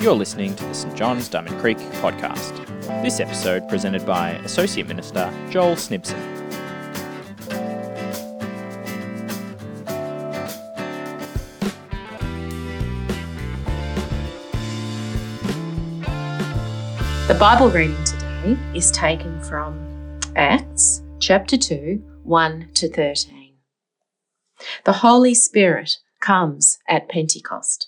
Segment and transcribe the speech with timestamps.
[0.00, 2.56] You're listening to the St John's Diamond Creek podcast.
[3.02, 6.16] This episode presented by Associate Minister Joel Snibson.
[17.26, 23.52] The Bible reading today is taken from Acts chapter 2, 1 to 13.
[24.84, 27.87] The Holy Spirit comes at Pentecost.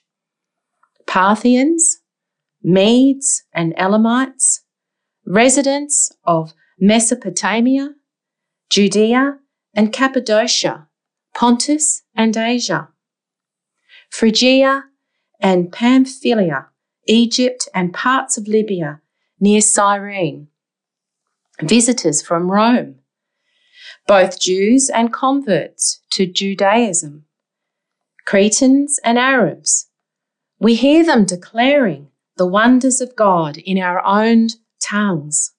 [1.07, 1.99] Parthians,
[2.63, 4.63] Medes and Elamites,
[5.25, 7.95] residents of Mesopotamia,
[8.69, 9.37] Judea
[9.73, 10.87] and Cappadocia,
[11.35, 12.89] Pontus and Asia,
[14.09, 14.85] Phrygia
[15.39, 16.67] and Pamphylia,
[17.07, 19.01] Egypt and parts of Libya
[19.39, 20.47] near Cyrene,
[21.61, 22.99] visitors from Rome,
[24.07, 27.25] both Jews and converts to Judaism,
[28.25, 29.87] Cretans and Arabs.
[30.61, 35.53] We hear them declaring the wonders of God in our own tongues.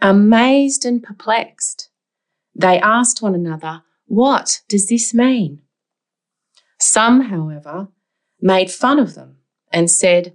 [0.00, 1.90] Amazed and perplexed,
[2.54, 5.60] they asked one another, What does this mean?
[6.78, 7.88] Some, however,
[8.40, 9.36] made fun of them
[9.70, 10.34] and said,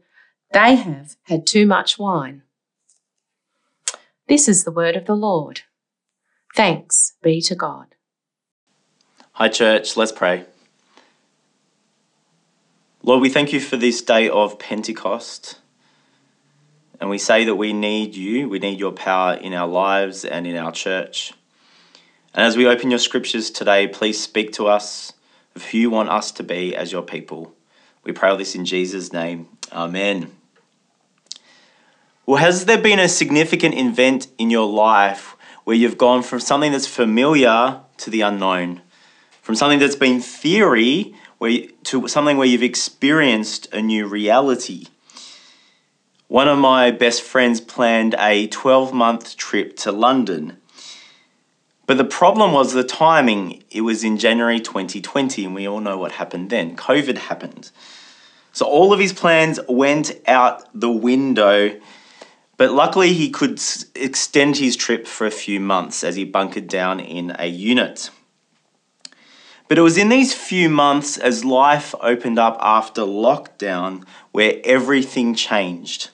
[0.53, 2.43] They have had too much wine.
[4.27, 5.61] This is the word of the Lord.
[6.55, 7.95] Thanks be to God.
[9.33, 10.45] Hi, church, let's pray.
[13.03, 15.59] Lord, we thank you for this day of Pentecost.
[16.99, 20.45] And we say that we need you, we need your power in our lives and
[20.45, 21.33] in our church.
[22.35, 25.13] And as we open your scriptures today, please speak to us
[25.55, 27.55] of who you want us to be as your people.
[28.03, 29.47] We pray all this in Jesus' name.
[29.71, 30.31] Amen.
[32.27, 36.71] Well, has there been a significant event in your life where you've gone from something
[36.71, 38.83] that's familiar to the unknown?
[39.41, 44.87] From something that's been theory where, to something where you've experienced a new reality?
[46.27, 50.57] One of my best friends planned a 12 month trip to London
[51.91, 53.63] but the problem was the timing.
[53.69, 56.77] It was in January 2020, and we all know what happened then.
[56.77, 57.69] COVID happened.
[58.53, 61.77] So all of his plans went out the window.
[62.55, 63.61] But luckily, he could
[63.93, 68.09] extend his trip for a few months as he bunkered down in a unit.
[69.71, 75.33] But it was in these few months as life opened up after lockdown where everything
[75.33, 76.09] changed.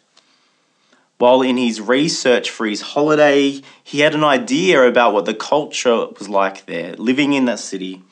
[1.17, 6.05] While in his research for his holiday, he had an idea about what the culture
[6.19, 8.03] was like there, living in that city,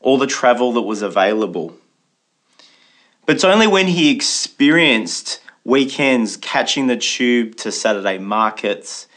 [0.00, 1.74] all the travel that was available.
[3.26, 9.08] But it's only when he experienced weekends catching the tube to Saturday markets,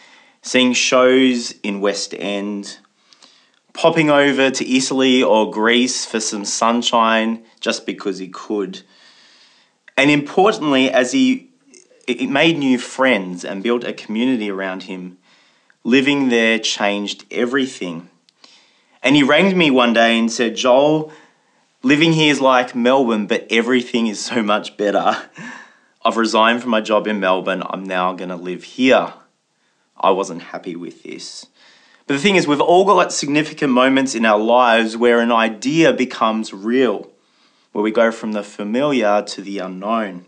[0.42, 2.80] seeing shows in West End,
[3.82, 8.82] popping over to Italy or Greece for some sunshine just because he could.
[9.98, 11.52] And importantly, as he
[12.08, 15.18] it made new friends and built a community around him.
[15.84, 18.10] Living there changed everything.
[19.02, 21.12] And he rang me one day and said, Joel,
[21.82, 25.18] living here is like Melbourne, but everything is so much better.
[26.06, 27.64] I've resigned from my job in Melbourne.
[27.66, 29.14] I'm now going to live here.
[29.98, 31.48] I wasn't happy with this.
[32.08, 35.94] But the thing is, we've all got significant moments in our lives where an idea
[35.94, 37.10] becomes real,
[37.72, 40.26] where we go from the familiar to the unknown.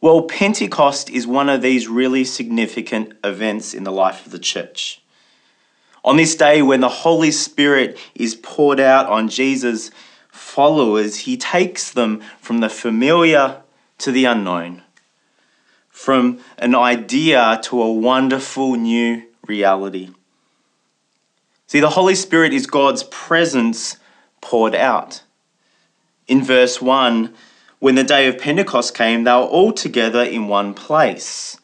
[0.00, 5.00] Well, Pentecost is one of these really significant events in the life of the church.
[6.04, 9.92] On this day, when the Holy Spirit is poured out on Jesus'
[10.28, 13.62] followers, he takes them from the familiar
[13.98, 14.82] to the unknown,
[15.88, 20.10] from an idea to a wonderful new reality.
[21.66, 23.96] See, the Holy Spirit is God's presence
[24.40, 25.22] poured out.
[26.26, 27.34] In verse 1,
[27.78, 31.58] when the day of Pentecost came, they were all together in one place.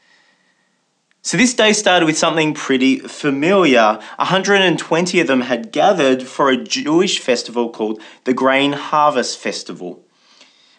[1.23, 4.01] So this day started with something pretty familiar.
[4.17, 10.03] 120 of them had gathered for a Jewish festival called the Grain Harvest Festival,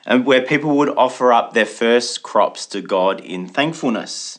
[0.07, 4.38] and where people would offer up their first crops to God in thankfulness.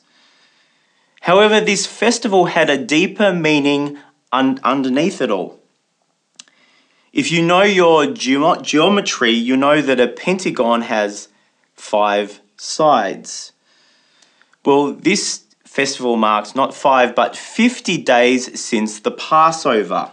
[1.20, 3.98] However, this festival had a deeper meaning
[4.32, 5.60] un- underneath it all.
[7.12, 11.28] If you know your ge- geometry, you know that a pentagon has
[11.74, 13.52] five sides.
[14.64, 20.12] Well, this festival marks not five, but 50 days since the Passover.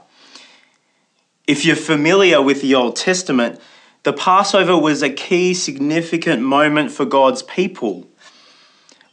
[1.46, 3.60] If you're familiar with the Old Testament,
[4.04, 8.08] the Passover was a key significant moment for God's people,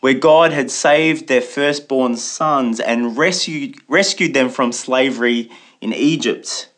[0.05, 6.69] where God had saved their firstborn sons and rescued, rescued them from slavery in Egypt.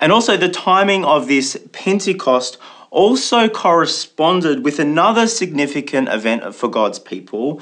[0.00, 2.56] And also, the timing of this Pentecost
[2.90, 7.60] also corresponded with another significant event for God's people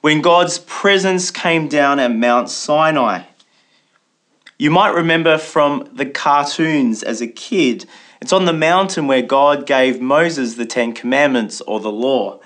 [0.00, 3.22] when God's presence came down at Mount Sinai.
[4.58, 7.86] You might remember from the cartoons as a kid,
[8.20, 12.40] it's on the mountain where God gave Moses the Ten Commandments or the law.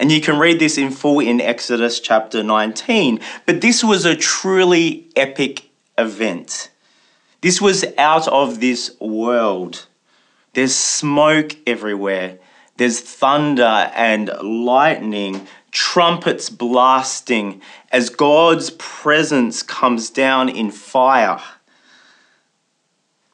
[0.00, 3.20] And you can read this in full in Exodus chapter 19.
[3.44, 5.68] But this was a truly epic
[5.98, 6.70] event.
[7.42, 9.86] This was out of this world.
[10.54, 12.38] There's smoke everywhere.
[12.78, 17.60] There's thunder and lightning, trumpets blasting
[17.92, 21.42] as God's presence comes down in fire.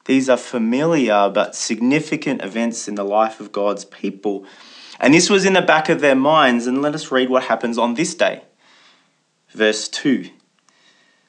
[0.03, 4.45] These are familiar but significant events in the life of God's people.
[4.99, 6.67] And this was in the back of their minds.
[6.67, 8.43] And let us read what happens on this day.
[9.51, 10.29] Verse 2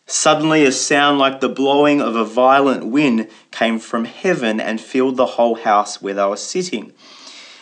[0.06, 5.18] Suddenly, a sound like the blowing of a violent wind came from heaven and filled
[5.18, 6.94] the whole house where they were sitting.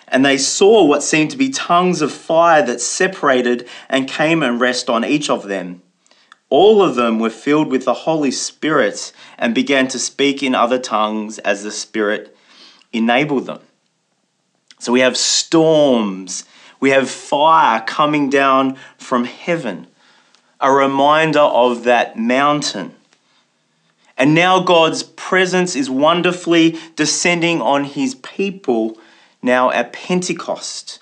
[0.07, 4.61] And they saw what seemed to be tongues of fire that separated and came and
[4.61, 5.83] rest on each of them.
[6.49, 10.79] All of them were filled with the Holy Spirit and began to speak in other
[10.79, 12.37] tongues as the Spirit
[12.93, 13.61] enabled them.
[14.79, 16.45] So we have storms,
[16.81, 19.87] we have fire coming down from heaven
[20.61, 22.95] a reminder of that mountain.
[24.17, 28.99] And now God's presence is wonderfully descending on his people
[29.43, 31.01] now at Pentecost.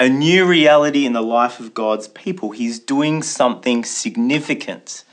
[0.00, 2.50] A new reality in the life of God's people.
[2.50, 5.04] He's doing something significant.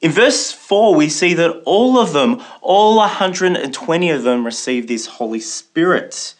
[0.00, 5.06] In verse 4, we see that all of them, all 120 of them, received this
[5.06, 6.34] Holy Spirit.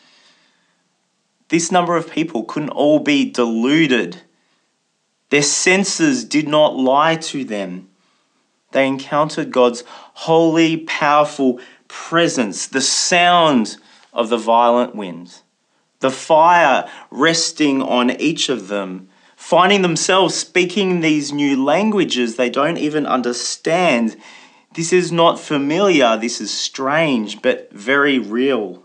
[1.48, 4.22] This number of people couldn't all be deluded
[5.30, 7.88] their senses did not lie to them.
[8.72, 13.76] They encountered God's holy, powerful presence, the sound
[14.12, 15.40] of the violent wind,
[16.00, 22.78] the fire resting on each of them, finding themselves speaking these new languages they don't
[22.78, 24.16] even understand.
[24.74, 28.82] This is not familiar, this is strange, but very real.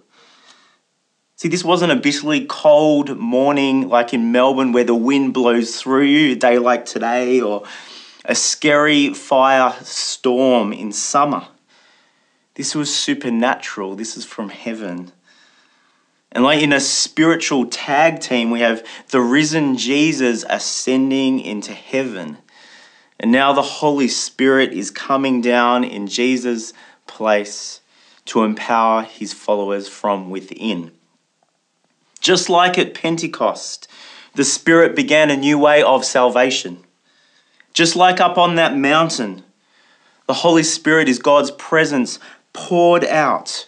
[1.44, 6.04] See, this wasn't a bitterly cold morning like in Melbourne where the wind blows through
[6.04, 7.66] you, a day like today, or
[8.24, 11.46] a scary fire storm in summer.
[12.54, 13.96] This was supernatural.
[13.96, 15.12] This is from heaven.
[16.32, 22.38] And like in a spiritual tag team, we have the risen Jesus ascending into heaven.
[23.20, 26.72] And now the Holy Spirit is coming down in Jesus'
[27.06, 27.82] place
[28.28, 30.94] to empower his followers from within.
[32.24, 33.86] Just like at Pentecost,
[34.34, 36.78] the Spirit began a new way of salvation.
[37.74, 39.44] Just like up on that mountain,
[40.26, 42.20] the Holy Spirit is God's presence
[42.54, 43.68] poured out,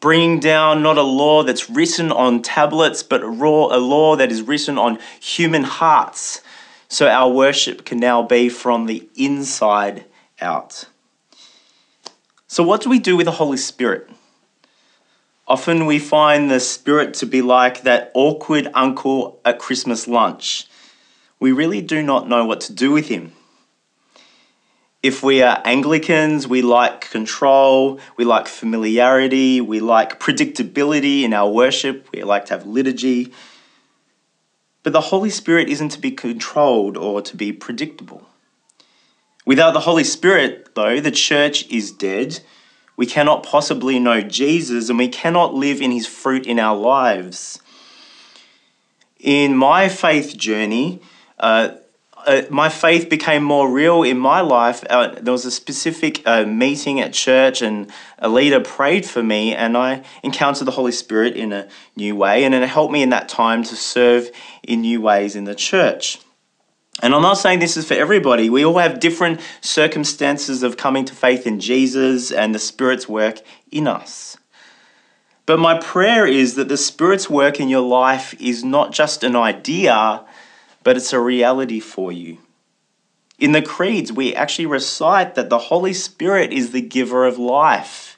[0.00, 4.76] bringing down not a law that's written on tablets, but a law that is written
[4.76, 6.42] on human hearts.
[6.88, 10.04] So our worship can now be from the inside
[10.42, 10.84] out.
[12.48, 14.10] So, what do we do with the Holy Spirit?
[15.46, 20.66] Often we find the Spirit to be like that awkward uncle at Christmas lunch.
[21.38, 23.32] We really do not know what to do with him.
[25.02, 31.50] If we are Anglicans, we like control, we like familiarity, we like predictability in our
[31.50, 33.30] worship, we like to have liturgy.
[34.82, 38.26] But the Holy Spirit isn't to be controlled or to be predictable.
[39.44, 42.40] Without the Holy Spirit, though, the church is dead
[42.96, 47.60] we cannot possibly know Jesus and we cannot live in his fruit in our lives.
[49.18, 51.00] In my faith journey,
[51.38, 51.70] uh,
[52.26, 54.82] uh, my faith became more real in my life.
[54.88, 59.54] Uh, there was a specific uh, meeting at church, and a leader prayed for me,
[59.54, 63.10] and I encountered the Holy Spirit in a new way, and it helped me in
[63.10, 64.30] that time to serve
[64.62, 66.18] in new ways in the church.
[67.02, 68.48] And I'm not saying this is for everybody.
[68.48, 73.40] We all have different circumstances of coming to faith in Jesus and the Spirit's work
[73.70, 74.36] in us.
[75.46, 79.36] But my prayer is that the Spirit's work in your life is not just an
[79.36, 80.24] idea,
[80.82, 82.38] but it's a reality for you.
[83.38, 88.16] In the creeds, we actually recite that the Holy Spirit is the giver of life,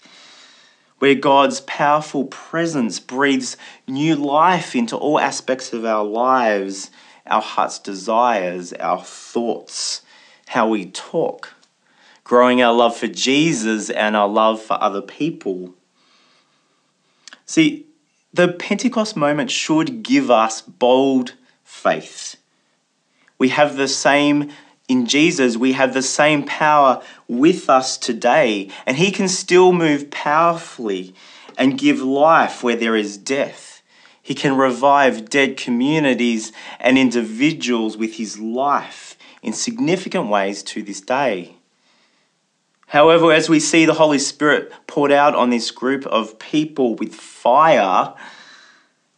[0.99, 3.57] where God's powerful presence breathes
[3.89, 6.91] new life into all aspects of our lives,
[7.27, 10.03] our heart's desires, our thoughts,
[10.49, 11.55] how we talk,
[12.25, 15.75] growing our love for Jesus and our love for other people.
[17.45, 17.87] See,
[18.33, 22.37] the Pentecost moment should give us bold faith.
[23.39, 24.53] We have the same
[24.89, 30.11] in Jesus, we have the same power with us today, and He can still move
[30.11, 31.13] powerfully
[31.59, 33.66] and give life where there is death.
[34.27, 41.01] He can revive dead communities and individuals with His life in significant ways to this
[41.01, 41.55] day.
[42.89, 47.15] However, as we see the Holy Spirit poured out on this group of people with
[47.15, 48.15] fire,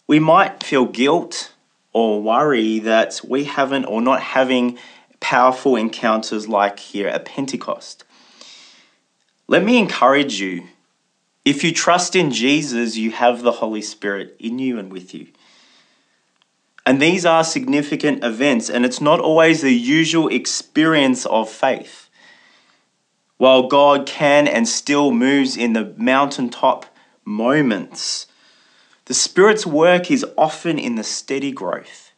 [0.06, 1.54] we might feel guilt
[1.94, 4.78] or worry that we haven't or not having
[5.20, 8.04] powerful encounters like here at Pentecost.
[9.46, 10.68] Let me encourage you.
[11.48, 15.28] If you trust in Jesus, you have the Holy Spirit in you and with you.
[16.84, 22.10] And these are significant events, and it's not always the usual experience of faith.
[23.38, 26.84] While God can and still moves in the mountaintop
[27.24, 28.26] moments,
[29.06, 32.12] the Spirit's work is often in the steady growth.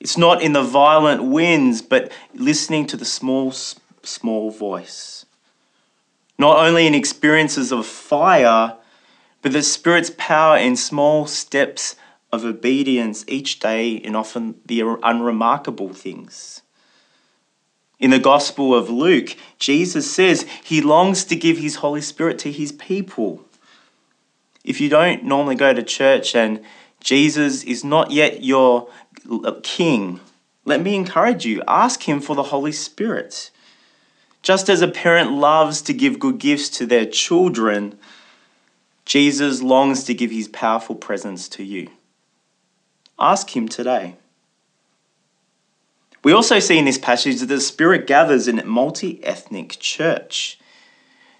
[0.00, 5.21] It's not in the violent winds, but listening to the small, small voice.
[6.42, 8.74] Not only in experiences of fire,
[9.42, 11.94] but the Spirit's power in small steps
[12.32, 16.62] of obedience each day in often the unremarkable things.
[18.00, 22.50] In the Gospel of Luke, Jesus says he longs to give his Holy Spirit to
[22.50, 23.44] his people.
[24.64, 26.60] If you don't normally go to church and
[26.98, 28.88] Jesus is not yet your
[29.62, 30.18] king,
[30.64, 33.52] let me encourage you ask him for the Holy Spirit.
[34.42, 37.98] Just as a parent loves to give good gifts to their children,
[39.04, 41.88] Jesus longs to give his powerful presence to you.
[43.18, 44.16] Ask him today.
[46.24, 50.58] We also see in this passage that the Spirit gathers in a multi ethnic church.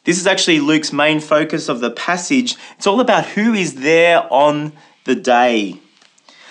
[0.05, 2.57] This is actually Luke's main focus of the passage.
[2.77, 4.73] It's all about who is there on
[5.05, 5.79] the day.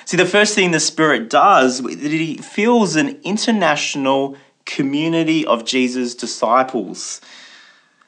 [0.06, 5.66] See, the first thing the Spirit does is that he fills an international community of
[5.66, 7.22] Jesus' disciples.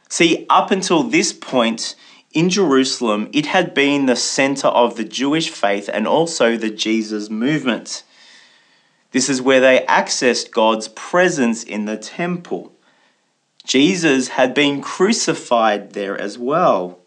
[0.09, 1.95] See, up until this point
[2.33, 7.29] in Jerusalem, it had been the center of the Jewish faith and also the Jesus
[7.29, 8.03] movement.
[9.11, 12.73] This is where they accessed God's presence in the temple.
[13.65, 16.99] Jesus had been crucified there as well.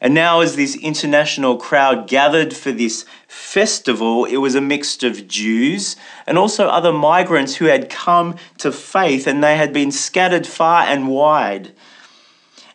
[0.00, 5.26] And now, as this international crowd gathered for this festival, it was a mix of
[5.26, 10.46] Jews and also other migrants who had come to faith and they had been scattered
[10.46, 11.72] far and wide.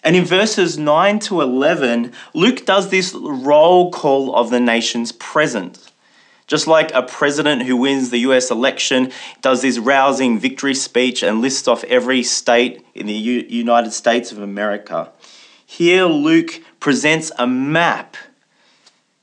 [0.04, 5.92] And in verses 9 to 11, Luke does this roll call of the nations present.
[6.46, 9.12] Just like a president who wins the US election
[9.42, 14.34] does this rousing victory speech and lists off every state in the U- United States
[14.34, 15.10] of America,
[15.66, 18.18] here Luke presents a map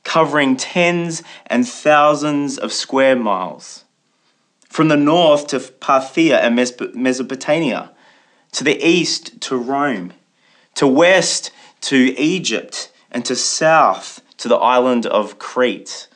[0.03, 3.85] covering tens and thousands of square miles.
[4.67, 7.91] From the north to Parthia and Mesopotamia,
[8.53, 10.11] to the east to Rome,
[10.73, 11.51] to west
[11.81, 16.07] to Egypt, and to south to the island of Crete.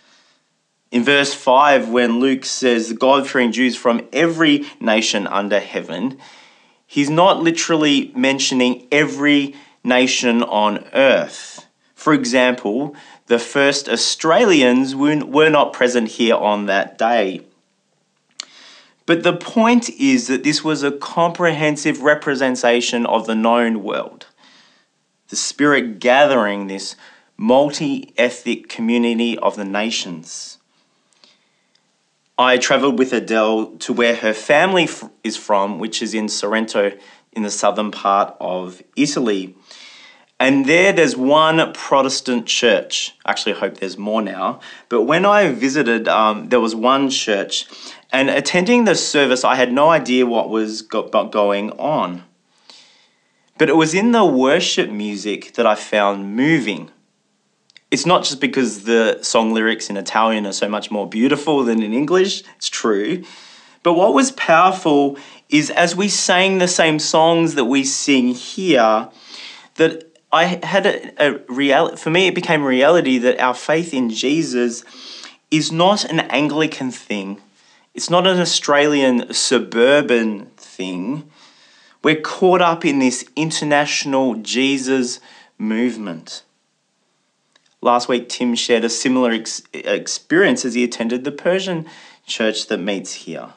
[0.90, 6.18] In verse 5, when Luke says the God fearing Jews from every nation under heaven,
[6.88, 9.54] he's not literally mentioning every
[9.86, 11.68] nation on earth.
[11.94, 12.96] For example,
[13.28, 17.42] the first Australians were not present here on that day.
[19.06, 24.28] But the point is that this was a comprehensive representation of the known world.
[25.30, 26.96] The Spirit gathering this
[27.38, 30.58] multi ethnic community of the nations.
[32.38, 34.90] I travelled with Adele to where her family
[35.24, 36.92] is from, which is in Sorrento
[37.36, 39.56] in the southern part of Italy.
[40.40, 43.16] And there, there's one Protestant church.
[43.26, 44.60] Actually, I hope there's more now.
[44.90, 47.68] But when I visited, um, there was one church.
[48.12, 52.24] And attending the service, I had no idea what was go- going on.
[53.58, 56.92] But it was in the worship music that I found moving.
[57.90, 61.82] It's not just because the song lyrics in Italian are so much more beautiful than
[61.82, 63.24] in English, it's true.
[63.86, 65.16] But what was powerful
[65.48, 69.10] is as we sang the same songs that we sing here,
[69.76, 74.10] that I had a, a reality, for me, it became reality that our faith in
[74.10, 74.84] Jesus
[75.52, 77.40] is not an Anglican thing.
[77.94, 81.30] It's not an Australian suburban thing.
[82.02, 85.20] We're caught up in this international Jesus
[85.60, 86.42] movement.
[87.82, 91.86] Last week, Tim shared a similar ex- experience as he attended the Persian
[92.26, 93.50] church that meets here.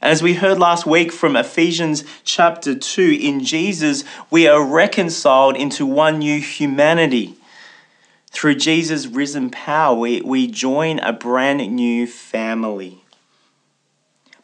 [0.00, 5.84] As we heard last week from Ephesians chapter 2, in Jesus, we are reconciled into
[5.84, 7.34] one new humanity.
[8.30, 13.02] Through Jesus' risen power, we, we join a brand new family.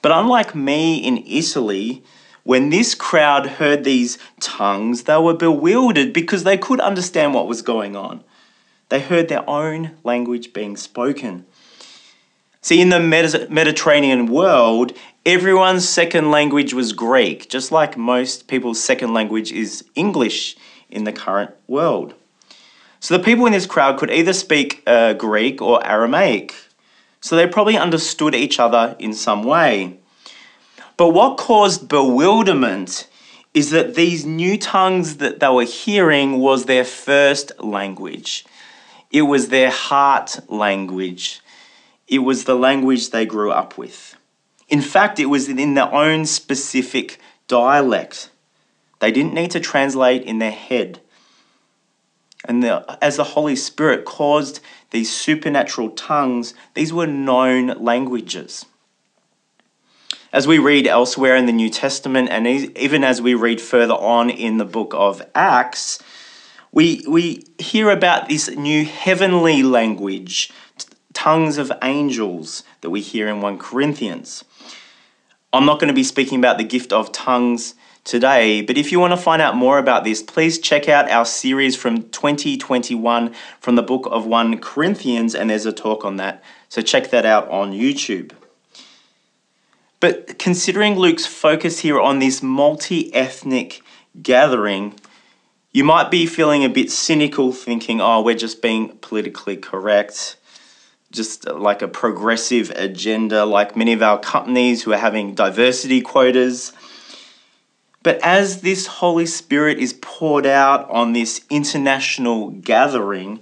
[0.02, 2.02] But unlike me in Italy,
[2.42, 7.62] when this crowd heard these tongues, they were bewildered because they could understand what was
[7.62, 8.24] going on.
[8.88, 11.46] They heard their own language being spoken.
[12.64, 19.12] See, in the Mediterranean world, everyone's second language was Greek, just like most people's second
[19.12, 20.56] language is English
[20.88, 22.14] in the current world.
[23.00, 26.54] So the people in this crowd could either speak uh, Greek or Aramaic.
[27.20, 29.98] So they probably understood each other in some way.
[30.96, 33.08] But what caused bewilderment
[33.52, 38.46] is that these new tongues that they were hearing was their first language.
[39.10, 41.42] It was their heart language.
[42.06, 44.16] It was the language they grew up with.
[44.68, 47.18] In fact, it was in their own specific
[47.48, 48.30] dialect.
[49.00, 51.00] They didn't need to translate in their head.
[52.46, 58.66] And the, as the Holy Spirit caused these supernatural tongues, these were known languages.
[60.32, 64.30] As we read elsewhere in the New Testament, and even as we read further on
[64.30, 66.02] in the book of Acts,
[66.72, 70.52] we, we hear about this new heavenly language
[71.14, 74.44] tongues of angels that we hear in 1 Corinthians.
[75.52, 79.00] I'm not going to be speaking about the gift of tongues today, but if you
[79.00, 83.76] want to find out more about this, please check out our series from 2021 from
[83.76, 86.42] the book of 1 Corinthians, and there's a talk on that.
[86.68, 88.32] So check that out on YouTube.
[90.00, 93.80] But considering Luke's focus here on this multi ethnic
[94.20, 94.98] gathering,
[95.72, 100.36] you might be feeling a bit cynical, thinking, oh, we're just being politically correct
[101.14, 106.00] just uh, like a progressive agenda, like many of our companies who are having diversity
[106.00, 106.72] quotas.
[108.02, 113.40] But as this Holy Spirit is poured out on this international gathering,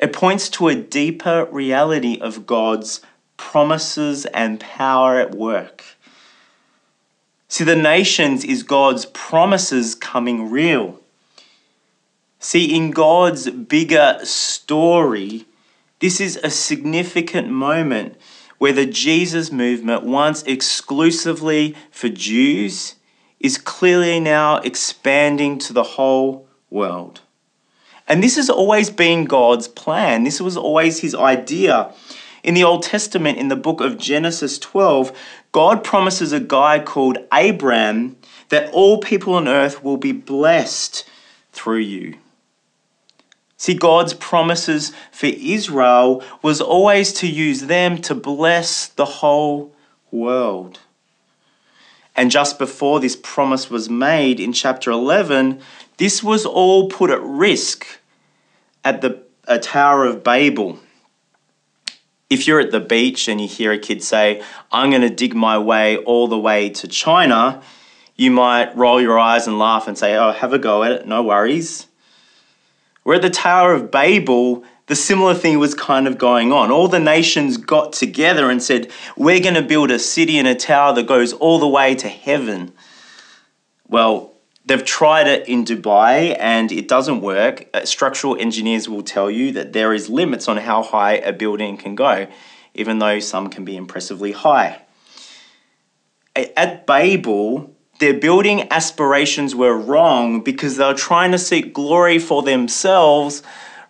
[0.00, 3.02] it points to a deeper reality of God's
[3.36, 5.84] promises and power at work.
[7.48, 11.00] See, the nations is God's promises coming real.
[12.38, 15.44] See, in God's bigger story,
[16.02, 18.16] this is a significant moment
[18.58, 22.96] where the Jesus movement, once exclusively for Jews,
[23.38, 27.20] is clearly now expanding to the whole world.
[28.08, 30.24] And this has always been God's plan.
[30.24, 31.94] This was always his idea.
[32.42, 35.16] In the Old Testament, in the book of Genesis 12,
[35.52, 38.16] God promises a guy called Abram
[38.48, 41.08] that all people on earth will be blessed
[41.52, 42.16] through you.
[43.62, 49.72] See, God's promises for Israel was always to use them to bless the whole
[50.10, 50.80] world.
[52.16, 55.60] And just before this promise was made in chapter 11,
[55.98, 57.86] this was all put at risk
[58.82, 59.22] at the
[59.60, 60.80] Tower of Babel.
[62.28, 65.36] If you're at the beach and you hear a kid say, I'm going to dig
[65.36, 67.62] my way all the way to China,
[68.16, 71.06] you might roll your eyes and laugh and say, Oh, have a go at it,
[71.06, 71.86] no worries.
[73.02, 76.70] Where at the Tower of Babel, the similar thing was kind of going on.
[76.70, 80.54] All the nations got together and said, We're going to build a city and a
[80.54, 82.72] tower that goes all the way to heaven.
[83.88, 84.32] Well,
[84.66, 87.68] they've tried it in Dubai and it doesn't work.
[87.74, 91.76] Uh, structural engineers will tell you that there is limits on how high a building
[91.76, 92.26] can go,
[92.74, 94.82] even though some can be impressively high.
[96.34, 102.42] At Babel, their building aspirations were wrong because they were trying to seek glory for
[102.42, 103.42] themselves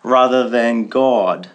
[0.03, 1.49] rather than God.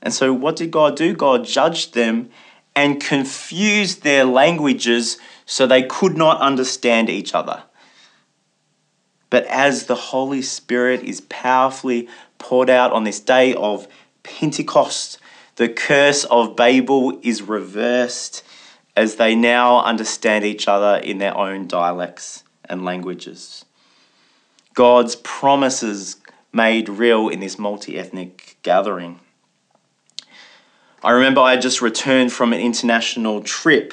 [0.00, 1.14] And so, what did God do?
[1.14, 2.30] God judged them
[2.76, 7.64] and confused their languages so they could not understand each other.
[9.30, 12.08] But as the Holy Spirit is powerfully
[12.38, 13.88] poured out on this day of
[14.22, 15.18] Pentecost,
[15.56, 18.44] the curse of Babel is reversed
[18.96, 23.64] as they now understand each other in their own dialects and languages.
[24.74, 26.16] God's promises
[26.52, 29.20] made real in this multi ethnic gathering.
[31.02, 33.92] I remember I had just returned from an international trip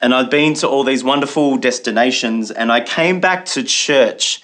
[0.00, 4.42] and I'd been to all these wonderful destinations and I came back to church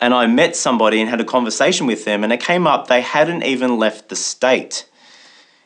[0.00, 3.00] and I met somebody and had a conversation with them and it came up they
[3.00, 4.86] hadn't even left the state.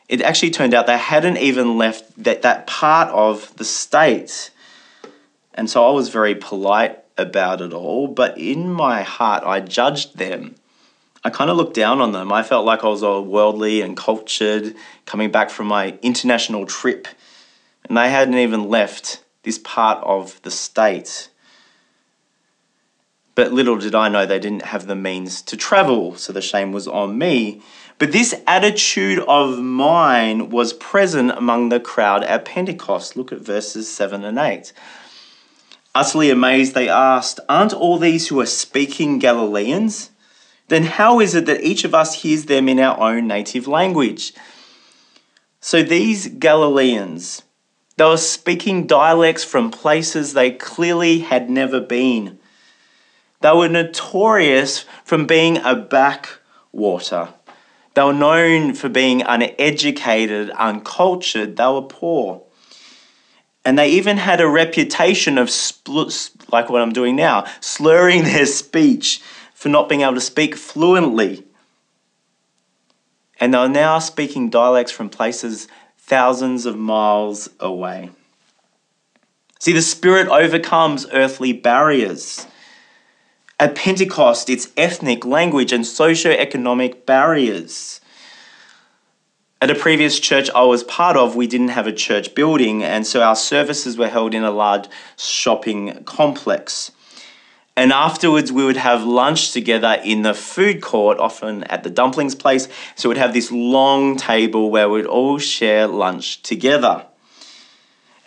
[0.09, 4.51] It actually turned out they hadn't even left that, that part of the state.
[5.53, 10.17] And so I was very polite about it all, but in my heart I judged
[10.17, 10.55] them
[11.23, 12.31] I kind of looked down on them.
[12.31, 17.07] I felt like I was all worldly and cultured coming back from my international trip.
[17.87, 21.29] And they hadn't even left this part of the state.
[23.35, 26.71] But little did I know they didn't have the means to travel, so the shame
[26.71, 27.61] was on me.
[27.99, 33.15] But this attitude of mine was present among the crowd at Pentecost.
[33.15, 34.73] Look at verses 7 and 8.
[35.93, 40.09] Utterly amazed, they asked, Aren't all these who are speaking Galileans?
[40.69, 44.33] then how is it that each of us hears them in our own native language?
[45.59, 47.41] So these Galileans,
[47.97, 52.39] they were speaking dialects from places they clearly had never been.
[53.41, 57.29] They were notorious from being a backwater.
[57.99, 61.57] They were known for being uneducated, uncultured.
[61.57, 62.43] They were poor.
[63.65, 65.51] And they even had a reputation of,
[66.49, 69.21] like what I'm doing now, slurring their speech
[69.53, 71.43] for not being able to speak fluently.
[73.37, 78.11] And they are now speaking dialects from places thousands of miles away.
[79.59, 82.47] See, the Spirit overcomes earthly barriers.
[83.61, 87.99] At Pentecost, it's ethnic, language, and socio-economic barriers.
[89.61, 93.05] At a previous church I was part of, we didn't have a church building, and
[93.05, 96.93] so our services were held in a large shopping complex.
[97.75, 102.35] And afterwards, we would have lunch together in the food court, often at the dumplings
[102.35, 102.69] place.
[102.95, 107.05] So we'd have this long table where we'd all share lunch together.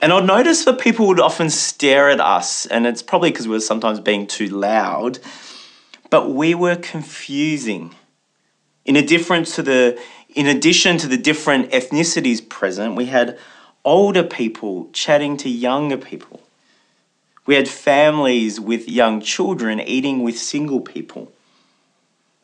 [0.02, 3.54] And I'd notice that people would often stare at us, and it's probably because we
[3.54, 5.20] were sometimes being too loud,
[6.10, 7.94] but we were confusing.
[8.84, 10.02] In to the
[10.34, 13.38] in addition to the different ethnicities present, we had
[13.84, 16.40] older people chatting to younger people.
[17.46, 21.30] We had families with young children eating with single people.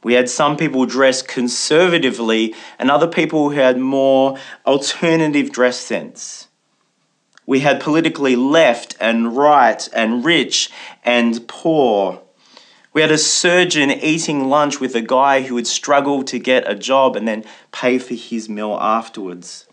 [0.04, 6.47] We had some people dressed conservatively and other people who had more alternative dress sense.
[7.48, 10.70] We had politically left and right and rich
[11.02, 12.20] and poor.
[12.92, 16.74] We had a surgeon eating lunch with a guy who would struggle to get a
[16.74, 19.66] job and then pay for his meal afterwards.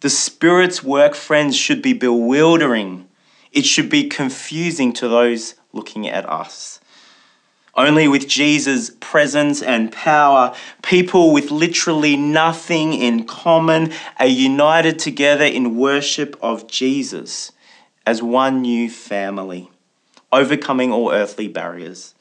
[0.00, 3.06] The Spirit's work, friends, should be bewildering
[3.52, 6.78] it should be confusing to those looking at us.
[7.76, 15.44] Only with Jesus' presence and power, people with literally nothing in common are united together
[15.44, 17.52] in worship of Jesus
[18.06, 19.68] as one new family,
[20.32, 22.14] overcoming all earthly barriers.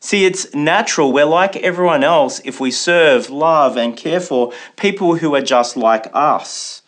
[0.00, 1.12] See, it's natural.
[1.12, 5.76] We're like everyone else if we serve, love, and care for people who are just
[5.76, 6.82] like us.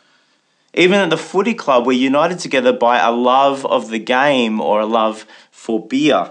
[0.75, 4.81] Even at the footy club, we're united together by a love of the game or
[4.81, 6.31] a love for beer.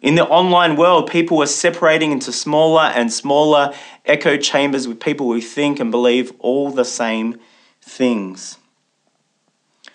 [0.00, 5.26] In the online world, people are separating into smaller and smaller echo chambers with people
[5.32, 7.38] who think and believe all the same
[7.82, 8.58] things.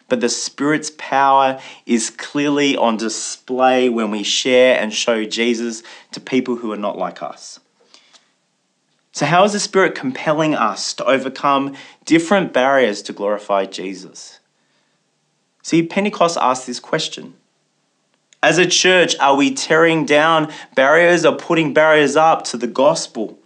[0.10, 6.20] But the Spirit's power is clearly on display when we share and show Jesus to
[6.20, 7.60] people who are not like us.
[9.14, 14.40] So, how is the Spirit compelling us to overcome different barriers to glorify Jesus?
[15.62, 17.36] See, Pentecost asked this question.
[18.44, 23.40] As a church, are we tearing down barriers or putting barriers up to the gospel?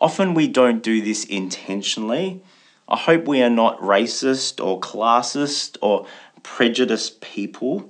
[0.00, 2.42] Often we don't do this intentionally.
[2.88, 6.04] I hope we are not racist or classist or
[6.42, 7.88] prejudiced people.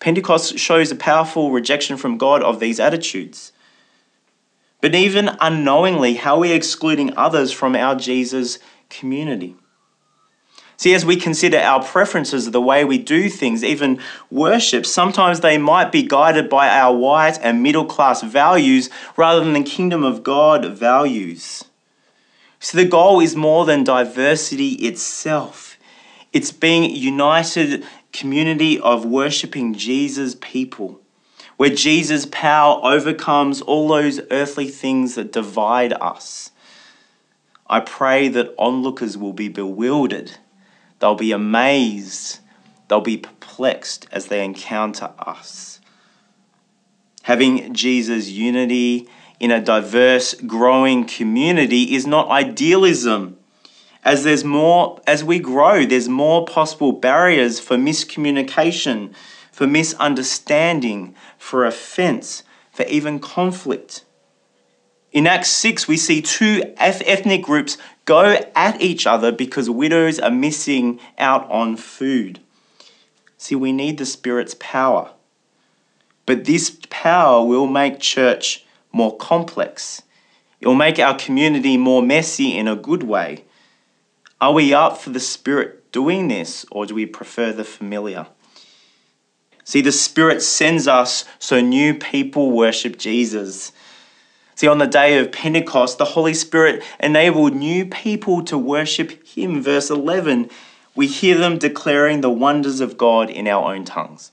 [0.00, 3.52] Pentecost shows a powerful rejection from God of these attitudes.
[4.80, 9.56] But even unknowingly, how are we excluding others from our Jesus community?
[10.76, 15.56] See, as we consider our preferences, the way we do things, even worship, sometimes they
[15.56, 20.22] might be guided by our white and middle class values rather than the kingdom of
[20.22, 21.64] God values.
[22.60, 25.78] So the goal is more than diversity itself,
[26.32, 31.00] it's being united community of worshiping Jesus people
[31.56, 36.50] where Jesus' power overcomes all those earthly things that divide us.
[37.66, 40.32] I pray that onlookers will be bewildered,
[40.98, 42.38] they'll be amazed,
[42.88, 45.80] they'll be perplexed as they encounter us.
[47.22, 49.08] Having Jesus' unity
[49.40, 53.36] in a diverse, growing community is not idealism.
[54.04, 59.12] As there's more, as we grow, there's more possible barriers for miscommunication,
[59.50, 64.04] for misunderstanding, for offense, for even conflict.
[65.16, 70.30] In Acts 6, we see two ethnic groups go at each other because widows are
[70.30, 72.38] missing out on food.
[73.38, 75.12] See, we need the Spirit's power.
[76.26, 80.02] But this power will make church more complex.
[80.60, 83.44] It will make our community more messy in a good way.
[84.38, 88.26] Are we up for the Spirit doing this, or do we prefer the familiar?
[89.64, 93.72] See, the Spirit sends us so new people worship Jesus.
[94.56, 99.62] See, on the day of Pentecost, the Holy Spirit enabled new people to worship Him.
[99.62, 100.48] Verse 11,
[100.94, 104.32] we hear them declaring the wonders of God in our own tongues.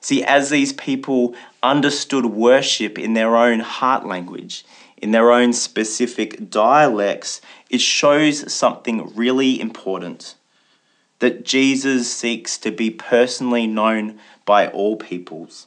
[0.00, 4.64] See, as these people understood worship in their own heart language,
[4.96, 10.36] in their own specific dialects, it shows something really important
[11.18, 15.66] that Jesus seeks to be personally known by all peoples.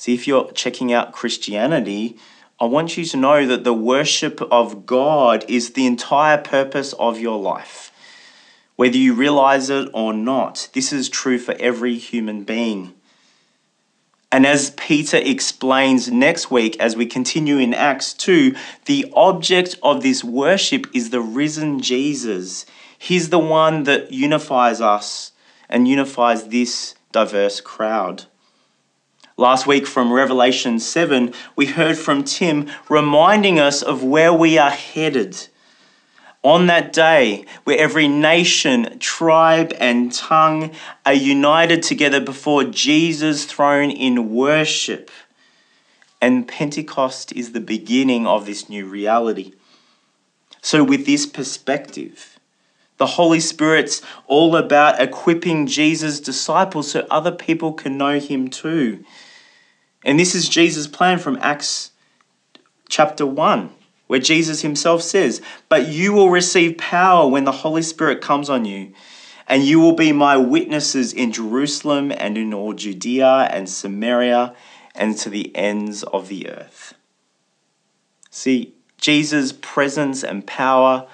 [0.00, 2.16] See, if you're checking out Christianity,
[2.58, 7.20] I want you to know that the worship of God is the entire purpose of
[7.20, 7.92] your life.
[8.76, 12.94] Whether you realize it or not, this is true for every human being.
[14.32, 18.54] And as Peter explains next week, as we continue in Acts 2,
[18.86, 22.64] the object of this worship is the risen Jesus.
[22.98, 25.32] He's the one that unifies us
[25.68, 28.24] and unifies this diverse crowd.
[29.40, 34.68] Last week from Revelation 7, we heard from Tim reminding us of where we are
[34.68, 35.48] headed
[36.42, 40.72] on that day, where every nation, tribe, and tongue
[41.06, 45.10] are united together before Jesus' throne in worship.
[46.20, 49.54] And Pentecost is the beginning of this new reality.
[50.60, 52.38] So, with this perspective,
[52.98, 59.02] the Holy Spirit's all about equipping Jesus' disciples so other people can know him too.
[60.04, 61.92] And this is Jesus' plan from Acts
[62.88, 63.74] chapter 1
[64.10, 68.64] where Jesus himself says, But you will receive power when the Holy Spirit comes on
[68.64, 68.92] you,
[69.46, 74.52] and you will be my witnesses in Jerusalem and in all Judea and Samaria
[74.96, 76.94] and to the ends of the earth.
[78.30, 81.06] See, Jesus' presence and power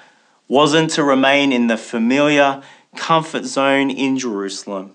[0.48, 2.62] wasn't to remain in the familiar
[2.96, 4.94] comfort zone in Jerusalem,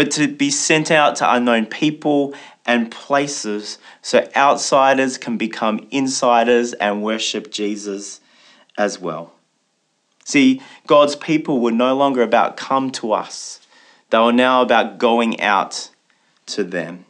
[0.00, 2.32] but to be sent out to unknown people
[2.64, 8.18] and places so outsiders can become insiders and worship Jesus
[8.78, 9.34] as well.
[10.24, 13.60] See, God's people were no longer about come to us,
[14.08, 15.90] they were now about going out
[16.46, 17.04] to them.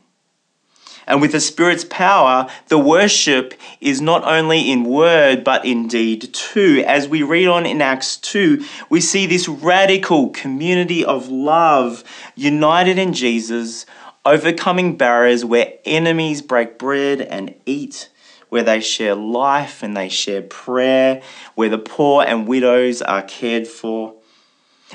[1.11, 6.33] And with the Spirit's power, the worship is not only in word, but in deed
[6.33, 6.85] too.
[6.87, 12.05] As we read on in Acts 2, we see this radical community of love
[12.37, 13.87] united in Jesus,
[14.25, 18.09] overcoming barriers where enemies break bread and eat,
[18.49, 21.23] where they share life and they share prayer,
[21.57, 24.15] where the poor and widows are cared for.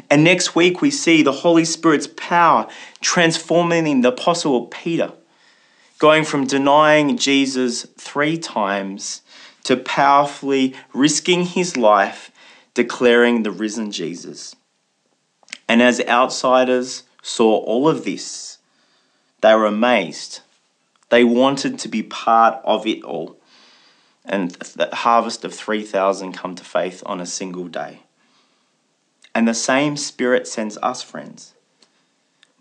[0.09, 2.69] And next week, we see the Holy Spirit's power
[3.01, 5.11] transforming the Apostle Peter,
[6.05, 9.23] going from denying Jesus three times
[9.63, 12.29] to powerfully risking his life,
[12.75, 14.55] declaring the risen Jesus.
[15.67, 18.59] And as outsiders saw all of this,
[19.41, 20.41] they were amazed.
[21.09, 23.37] They wanted to be part of it all.
[24.23, 28.01] And the harvest of 3,000 come to faith on a single day.
[29.33, 31.54] And the same Spirit sends us, friends.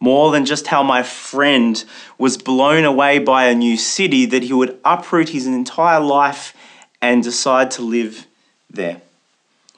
[0.00, 1.83] More than just how my friend
[2.18, 6.54] was blown away by a new city, that he would uproot his entire life
[7.00, 8.26] and decide to live
[8.68, 9.00] there.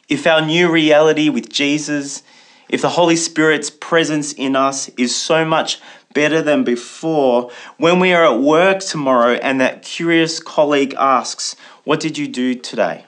[0.09, 2.23] If our new reality with Jesus,
[2.69, 5.81] if the Holy Spirit's presence in us is so much
[6.17, 7.51] better than before.
[7.77, 12.55] When we are at work tomorrow and that curious colleague asks, What did you do
[12.55, 13.05] today?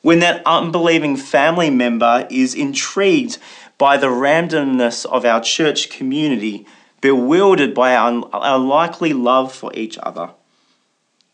[0.00, 3.36] When that unbelieving family member is intrigued
[3.78, 6.66] by the randomness of our church community,
[7.00, 10.30] bewildered by our unlikely love for each other.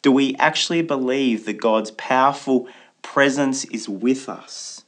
[0.02, 2.68] Do we actually believe that God's powerful
[3.02, 4.84] presence is with us?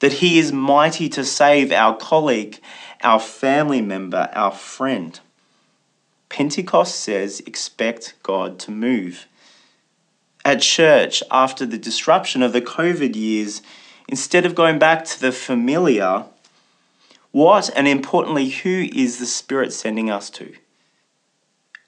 [0.00, 2.58] That He is mighty to save our colleague,
[3.02, 5.18] our family member, our friend?
[6.28, 9.26] Pentecost says expect God to move.
[10.44, 13.62] At church, after the disruption of the COVID years,
[14.08, 16.24] instead of going back to the familiar,
[17.32, 20.54] what and importantly, who is the Spirit sending us to?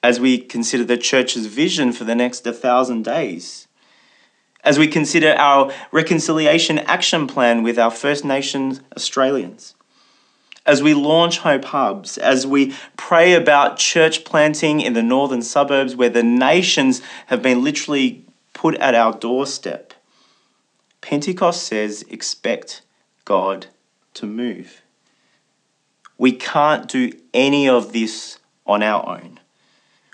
[0.03, 3.69] As we consider the church's vision for the next 1,000 days,
[4.63, 9.75] as we consider our reconciliation action plan with our First Nations Australians,
[10.67, 15.97] as we launch Hope Hubs, as we pray about church planting in the northern suburbs
[15.97, 19.95] where the nations have been literally put at our doorstep,
[21.01, 22.83] Pentecost says expect
[23.25, 23.67] God
[24.15, 24.83] to move.
[26.21, 29.41] We can't do any of this on our own.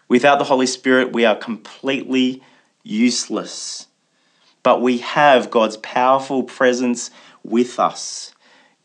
[0.07, 2.45] Without the Holy Spirit, we are completely
[2.85, 3.89] useless.
[4.63, 7.11] But we have God's powerful presence
[7.43, 8.33] with us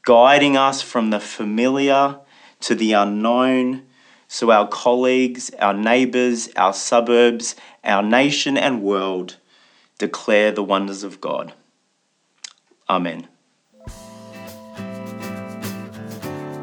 [0.04, 2.18] guiding us from the familiar
[2.60, 3.84] to the unknown,
[4.28, 9.38] so our colleagues, our neighbours, our suburbs, our nation and world
[10.00, 11.54] declare the wonders of God.
[12.90, 13.28] Amen.